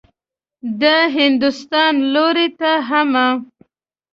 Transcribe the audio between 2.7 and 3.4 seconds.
حمه.